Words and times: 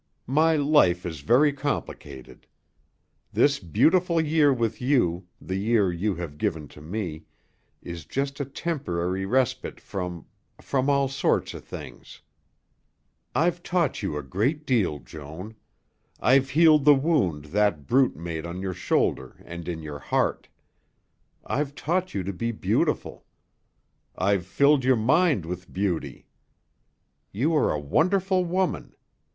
My 0.25 0.55
life 0.55 1.05
is 1.05 1.19
very 1.21 1.53
complicated. 1.53 2.47
This 3.31 3.59
beautiful 3.59 4.19
year 4.19 4.51
with 4.51 4.81
you, 4.81 5.27
the 5.39 5.57
year 5.57 5.93
you 5.93 6.15
have 6.15 6.39
given 6.39 6.67
to 6.69 6.81
me, 6.81 7.25
is 7.83 8.05
just 8.05 8.39
a 8.39 8.45
temporary 8.45 9.27
respite 9.27 9.79
from 9.79 10.25
from 10.59 10.89
all 10.89 11.07
sorts 11.07 11.53
of 11.53 11.63
things. 11.63 12.19
I've 13.35 13.61
taught 13.61 14.01
you 14.01 14.17
a 14.17 14.23
great 14.23 14.65
deal, 14.65 14.97
Joan. 14.97 15.53
I've 16.19 16.49
healed 16.49 16.83
the 16.83 16.95
wound 16.95 17.45
that 17.53 17.85
brute 17.85 18.15
made 18.15 18.43
on 18.43 18.59
your 18.59 18.73
shoulder 18.73 19.35
and 19.45 19.67
in 19.69 19.83
your 19.83 19.99
heart. 19.99 20.47
I've 21.45 21.75
taught 21.75 22.15
you 22.15 22.23
to 22.23 22.33
be 22.33 22.51
beautiful. 22.51 23.23
I've 24.17 24.47
filled 24.47 24.83
your 24.83 24.95
mind 24.95 25.45
with 25.45 25.71
beauty. 25.71 26.25
You 27.31 27.53
are 27.55 27.71
a 27.71 27.77
wonderful 27.79 28.43
woman. 28.43 28.95